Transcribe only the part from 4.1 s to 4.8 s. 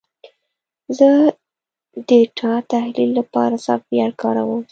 کاروم.